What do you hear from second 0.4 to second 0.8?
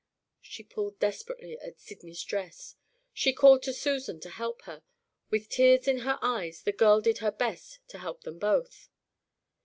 She